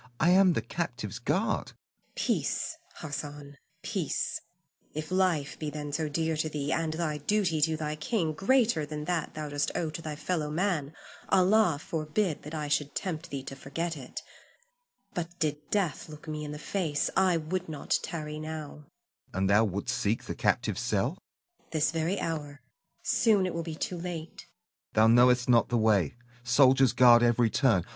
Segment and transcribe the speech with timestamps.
[0.19, 1.67] I am the captive's guard.
[1.67, 2.13] Zuleika.
[2.17, 4.41] Peace, Hassan, peace;
[4.95, 8.83] if life be then so dear to thee, and thy duty to thy king greater
[8.83, 10.95] than that thou dost owe to thy fellow man,
[11.29, 14.23] Allah forbid that I should tempt thee to forget it.
[15.13, 18.85] But did death look me in the face, I would not tarry now.
[19.27, 19.37] Hassan.
[19.37, 21.09] And thou wouldst seek the captive's cell?
[21.11, 21.69] Zuleika.
[21.73, 22.61] This very hour.
[23.03, 24.47] Soon it will be too late.
[24.49, 24.93] Hassan.
[24.93, 27.83] Thou knowest not the way, soldiers guard every turn.